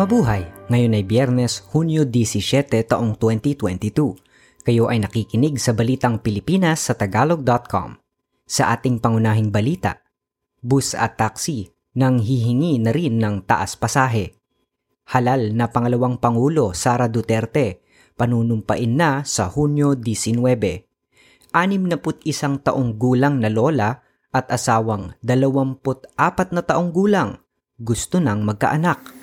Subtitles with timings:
[0.00, 0.48] Mabuhay!
[0.72, 4.16] Ngayon ay Biyernes, Hunyo 17, taong 2022.
[4.64, 8.00] Kayo ay nakikinig sa Balitang Pilipinas sa Tagalog.com.
[8.48, 10.00] Sa ating pangunahing balita,
[10.64, 11.68] bus at taxi
[12.00, 14.40] nang hihingi na rin ng taas pasahe.
[15.12, 17.84] Halal na pangalawang Pangulo Sara Duterte,
[18.16, 21.52] panunumpain na sa Hunyo 19.
[21.52, 24.00] 61 taong gulang na lola
[24.32, 27.36] at asawang 24 na taong gulang
[27.76, 29.20] gusto nang magkaanak.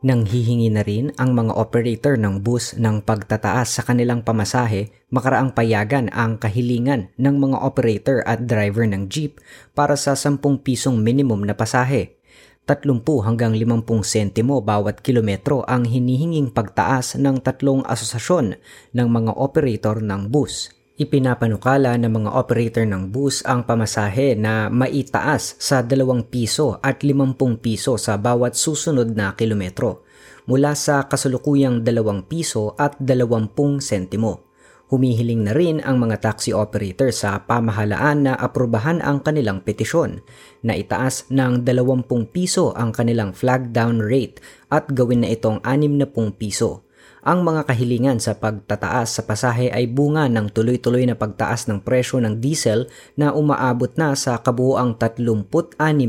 [0.00, 5.52] Nang hihingi na rin ang mga operator ng bus ng pagtataas sa kanilang pamasahe, makaraang
[5.52, 9.44] payagan ang kahilingan ng mga operator at driver ng jeep
[9.76, 12.16] para sa 10 pisong minimum na pasahe.
[12.64, 12.96] 30
[13.28, 18.56] hanggang 50 sentimo bawat kilometro ang hinihinging pagtaas ng tatlong asosasyon
[18.96, 20.79] ng mga operator ng bus.
[21.00, 25.96] Ipinapanukala ng mga operator ng bus ang pamasahe na maitaas sa 2
[26.28, 30.04] piso at 50 piso sa bawat susunod na kilometro
[30.44, 34.52] mula sa kasalukuyang 2 piso at 20 sentimo.
[34.92, 40.20] Humihiling na rin ang mga taxi operator sa pamahalaan na aprubahan ang kanilang petisyon
[40.60, 44.36] na itaas ng 20 piso ang kanilang flag down rate
[44.68, 46.84] at gawin na itong 60 piso
[47.20, 52.16] ang mga kahilingan sa pagtataas sa pasahe ay bunga ng tuloy-tuloy na pagtaas ng presyo
[52.20, 55.46] ng diesel na umaabot na sa kabuoang 36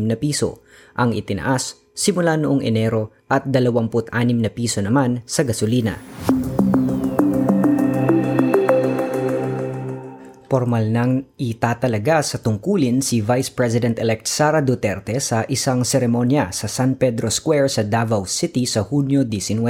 [0.07, 0.63] na piso
[0.95, 5.99] ang itinaas simula noong Enero at 26 na piso naman sa gasolina.
[10.51, 16.99] Formal nang itatalaga sa tungkulin si Vice President-elect Sara Duterte sa isang seremonya sa San
[16.99, 19.63] Pedro Square sa Davao City sa Hunyo 19.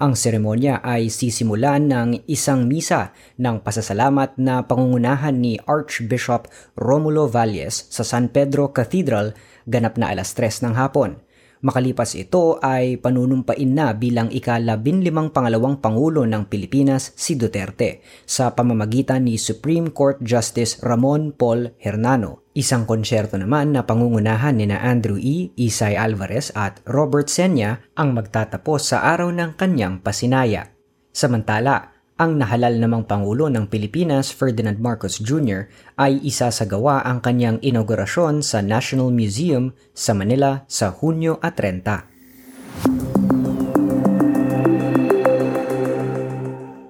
[0.00, 7.92] Ang seremonya ay sisimulan ng isang misa ng pasasalamat na pangungunahan ni Archbishop Romulo Valles
[7.92, 9.36] sa San Pedro Cathedral
[9.68, 11.20] ganap na alas 3 ng hapon.
[11.58, 19.26] Makalipas ito ay panunumpain na bilang ikalabinlimang pangalawang Pangulo ng Pilipinas si Duterte sa pamamagitan
[19.26, 22.46] ni Supreme Court Justice Ramon Paul Hernano.
[22.54, 28.14] Isang konsyerto naman na pangungunahan ni na Andrew E., Isay Alvarez at Robert Senya ang
[28.14, 30.70] magtatapos sa araw ng kanyang pasinaya.
[31.10, 37.22] Samantala, ang nahalal namang Pangulo ng Pilipinas, Ferdinand Marcos Jr., ay isa sa gawa ang
[37.22, 42.18] kanyang inaugurasyon sa National Museum sa Manila sa Hunyo at 30.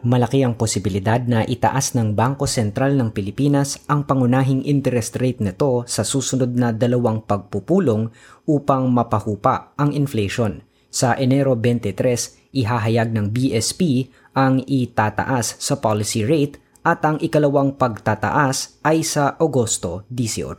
[0.08, 5.84] Malaki ang posibilidad na itaas ng Bangko Sentral ng Pilipinas ang pangunahing interest rate nito
[5.84, 8.08] sa susunod na dalawang pagpupulong
[8.48, 10.67] upang mapahupa ang inflation.
[10.88, 18.80] Sa Enero 23, ihahayag ng BSP ang itataas sa policy rate at ang ikalawang pagtataas
[18.80, 20.56] ay sa Agosto 18.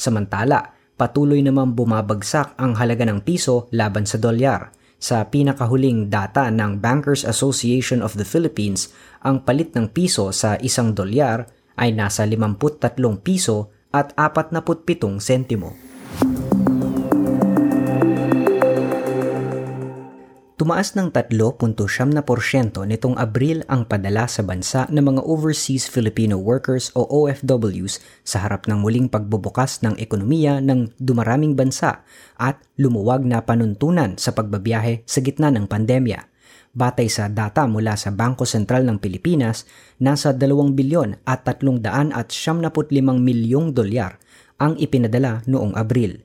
[0.00, 4.72] Samantala, patuloy naman bumabagsak ang halaga ng piso laban sa dolyar.
[5.00, 8.92] Sa pinakahuling data ng Bankers Association of the Philippines,
[9.24, 15.89] ang palit ng piso sa isang dolyar ay nasa 53 piso at 47 sentimo.
[20.60, 21.72] Tumaas ng 3.7%
[22.84, 28.68] nitong Abril ang padala sa bansa ng mga Overseas Filipino Workers o OFWs sa harap
[28.68, 32.04] ng muling pagbubukas ng ekonomiya ng dumaraming bansa
[32.36, 36.28] at lumuwag na panuntunan sa pagbabiyahe sa gitna ng pandemya.
[36.76, 39.64] Batay sa data mula sa Bangko Sentral ng Pilipinas,
[39.96, 44.20] nasa 2 bilyon at 300 at 75 milyong dolyar
[44.60, 46.20] ang ipinadala noong Abril.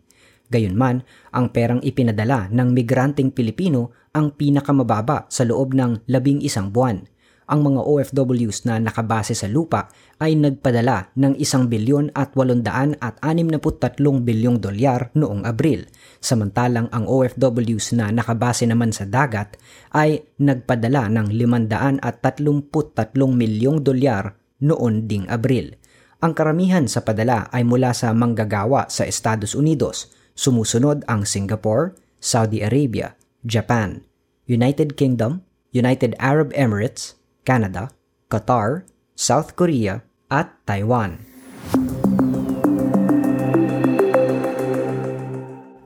[0.56, 1.04] Gayunman,
[1.36, 7.04] ang perang ipinadala ng migranteng Pilipino ang pinakamababa sa loob ng labing isang buwan.
[7.46, 9.86] Ang mga OFWs na nakabase sa lupa
[10.18, 15.86] ay nagpadala ng isang bilyon at 800 at 63 bilyong dolyar noong Abril,
[16.18, 19.62] samantalang ang OFWs na nakabase naman sa dagat
[19.94, 24.34] ay nagpadala ng 500 at 33 milyong dolyar
[24.66, 25.78] noon ding Abril.
[26.26, 32.60] Ang karamihan sa padala ay mula sa manggagawa sa Estados Unidos, Sumusunod ang Singapore, Saudi
[32.60, 33.16] Arabia,
[33.48, 34.04] Japan,
[34.52, 37.16] United Kingdom, United Arab Emirates,
[37.48, 37.96] Canada,
[38.28, 38.84] Qatar,
[39.16, 41.24] South Korea, at Taiwan.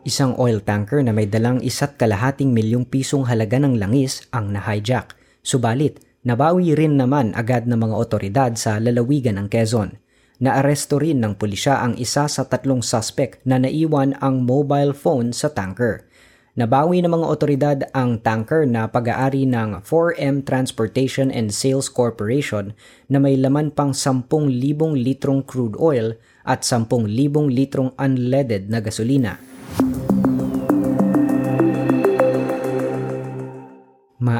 [0.01, 5.13] Isang oil tanker na may dalang isa't kalahating milyong pisong halaga ng langis ang na-hijack.
[5.45, 10.08] Subalit, nabawi rin naman agad ng mga otoridad sa lalawigan ng Quezon.
[10.39, 15.51] Naaresto rin ng pulisya ang isa sa tatlong suspect na naiwan ang mobile phone sa
[15.51, 16.07] tanker.
[16.55, 22.71] Nabawi ng mga otoridad ang tanker na pag-aari ng 4M Transportation and Sales Corporation
[23.11, 24.31] na may laman pang 10,000
[24.95, 26.15] litrong crude oil
[26.47, 26.87] at 10,000
[27.51, 29.48] litrong unleaded na gasolina.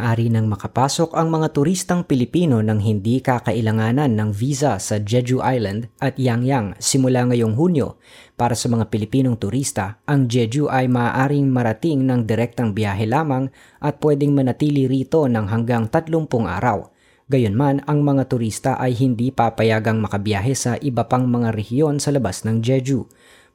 [0.10, 5.86] Maaari nang makapasok ang mga turistang Pilipino nang hindi kakailanganan ng visa sa Jeju Island
[6.02, 8.02] at Yangyang simula ngayong Hunyo.
[8.34, 14.02] Para sa mga Pilipinong turista, ang Jeju ay maaaring marating ng direktang biyahe lamang at
[14.02, 16.26] pwedeng manatili rito ng hanggang 30
[16.58, 16.90] araw.
[17.30, 22.50] Gayunman, ang mga turista ay hindi papayagang makabiyahe sa iba pang mga rehiyon sa labas
[22.50, 23.06] ng Jeju.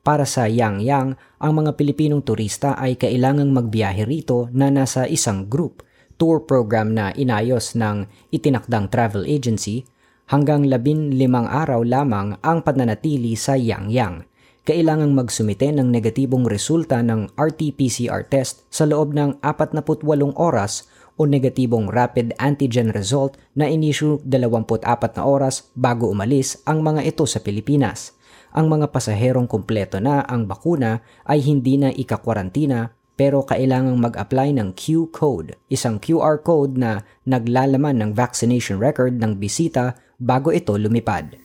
[0.06, 5.82] Para sa Yangyang, ang mga Pilipinong turista ay kailangang magbiyahe rito na nasa isang group–
[6.24, 9.84] tour program na inayos ng itinakdang travel agency,
[10.32, 14.24] hanggang labin limang araw lamang ang pananatili sa Yangyang.
[14.64, 20.00] Kailangang magsumite ng negatibong resulta ng RT-PCR test sa loob ng 48
[20.40, 20.88] oras
[21.20, 24.80] o negatibong rapid antigen result na inisyu 24
[25.20, 28.16] na oras bago umalis ang mga ito sa Pilipinas.
[28.56, 34.74] Ang mga pasaherong kumpleto na ang bakuna ay hindi na ikakwarantina pero kailangang mag-apply ng
[34.74, 41.38] Q-code, isang QR code na naglalaman ng vaccination record ng bisita bago ito lumipad.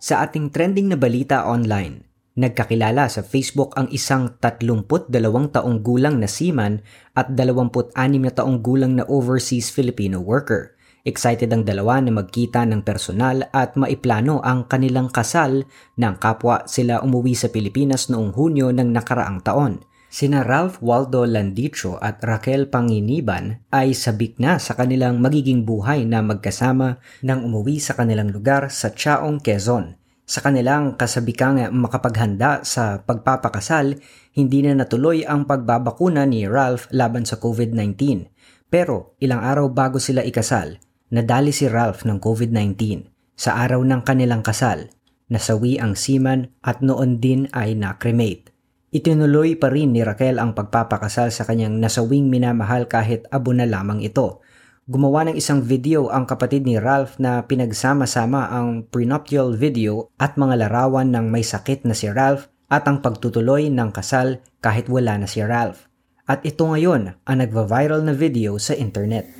[0.00, 5.10] Sa ating trending na balita online, nagkakilala sa Facebook ang isang 32
[5.54, 6.82] taong gulang na seaman
[7.14, 12.84] at 26 na taong gulang na overseas Filipino worker– Excited ang dalawa na magkita ng
[12.84, 15.64] personal at maiplano ang kanilang kasal
[15.96, 19.80] nang kapwa sila umuwi sa Pilipinas noong Hunyo ng nakaraang taon.
[20.10, 26.20] Sina Ralph Waldo Landicho at Raquel Panginiban ay sabik na sa kanilang magiging buhay na
[26.20, 29.96] magkasama nang umuwi sa kanilang lugar sa Chaong, Quezon.
[30.26, 33.98] Sa kanilang kasabikang makapaghanda sa pagpapakasal,
[34.34, 38.28] hindi na natuloy ang pagbabakuna ni Ralph laban sa COVID-19.
[38.70, 40.78] Pero ilang araw bago sila ikasal,
[41.10, 43.02] Nadali si Ralph ng COVID-19
[43.34, 44.94] sa araw ng kanilang kasal.
[45.26, 48.54] Nasawi ang seaman at noon din ay na-cremate.
[48.94, 54.06] Itinuloy pa rin ni Raquel ang pagpapakasal sa kanyang nasawing minamahal kahit abo na lamang
[54.06, 54.38] ito.
[54.86, 60.62] Gumawa ng isang video ang kapatid ni Ralph na pinagsama-sama ang prenuptial video at mga
[60.62, 65.26] larawan ng may sakit na si Ralph at ang pagtutuloy ng kasal kahit wala na
[65.26, 65.90] si Ralph.
[66.30, 69.39] At ito ngayon ang nagva-viral na video sa internet.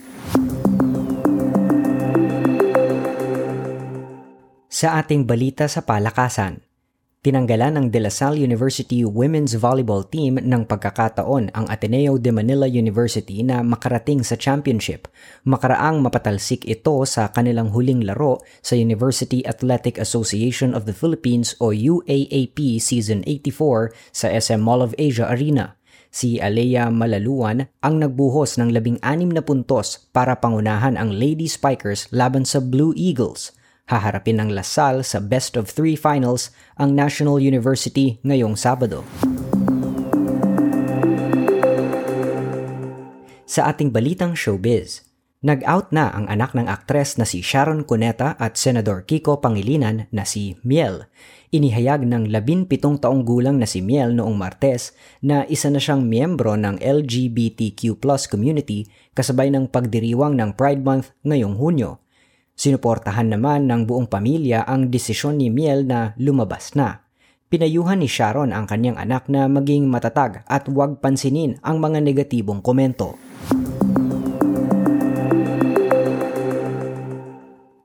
[4.81, 6.65] Sa ating balita sa palakasan,
[7.21, 12.65] tinanggalan ng De La Salle University Women's Volleyball Team ng pagkakataon ang Ateneo de Manila
[12.65, 15.05] University na makarating sa championship.
[15.44, 21.77] Makaraang mapatalsik ito sa kanilang huling laro sa University Athletic Association of the Philippines o
[21.77, 25.77] UAAP Season 84 sa SM Mall of Asia Arena.
[26.09, 32.09] Si Alea Malaluan ang nagbuhos ng labing anim na puntos para pangunahan ang Lady Spikers
[32.17, 33.53] laban sa Blue Eagles–
[33.91, 39.03] Haharapin ng Lasal sa best of three finals ang National University ngayong Sabado.
[43.51, 45.03] Sa ating balitang showbiz,
[45.43, 50.23] nag-out na ang anak ng aktres na si Sharon Cuneta at Senador Kiko Pangilinan na
[50.23, 51.11] si Miel.
[51.51, 52.71] Inihayag ng 17
[53.03, 57.99] taong gulang na si Miel noong Martes na isa na siyang miyembro ng LGBTQ
[58.31, 58.87] community
[59.19, 61.99] kasabay ng pagdiriwang ng Pride Month ngayong Hunyo.
[62.56, 67.06] Sinuportahan naman ng buong pamilya ang desisyon ni Miel na lumabas na.
[67.51, 72.63] Pinayuhan ni Sharon ang kanyang anak na maging matatag at huwag pansinin ang mga negatibong
[72.63, 73.19] komento.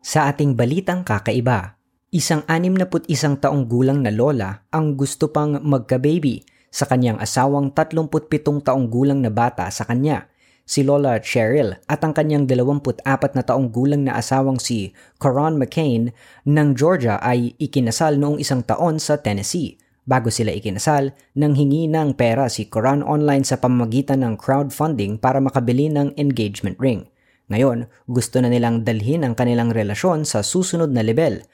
[0.05, 1.81] Sa ating balitang kakaiba,
[2.13, 3.09] isang 61
[3.41, 9.33] taong gulang na lola ang gusto pang magka-baby sa kanyang asawang 37 taong gulang na
[9.33, 10.29] bata sa kanya
[10.65, 13.05] si Lola Cheryl at ang kanyang 24
[13.37, 14.91] na taong gulang na asawang si
[15.21, 16.09] Coron McCain
[16.49, 19.77] ng Georgia ay ikinasal noong isang taon sa Tennessee.
[20.05, 25.41] Bago sila ikinasal, nang hingi ng pera si Coron online sa pamamagitan ng crowdfunding para
[25.41, 27.09] makabili ng engagement ring.
[27.49, 31.45] Ngayon, gusto na nilang dalhin ang kanilang relasyon sa susunod na level,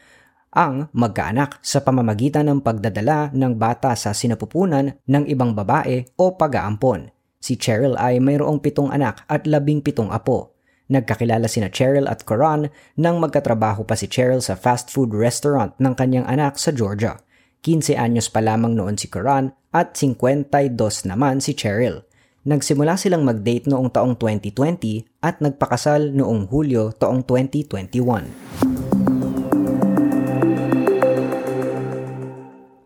[0.51, 7.20] ang magkaanak sa pamamagitan ng pagdadala ng bata sa sinapupunan ng ibang babae o pag-aampon.
[7.41, 10.53] Si Cheryl ay mayroong pitong anak at labing pitong apo.
[10.93, 12.69] Nagkakilala sina Cheryl at Coran
[13.01, 17.17] nang magkatrabaho pa si Cheryl sa fast food restaurant ng kanyang anak sa Georgia.
[17.65, 22.05] 15 anyos pa lamang noon si Coran at 52 naman si Cheryl.
[22.41, 28.70] Nagsimula silang mag-date noong taong 2020 at nagpakasal noong Hulyo taong 2021.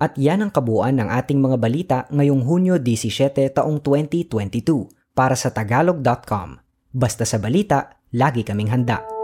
[0.05, 5.49] At yan ang kabuuan ng ating mga balita ngayong Hunyo 17 taong 2022 para sa
[5.49, 6.61] tagalog.com.
[6.93, 9.14] Basta sa balita, lagi kaming handa.